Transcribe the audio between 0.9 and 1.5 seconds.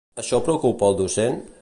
al docent?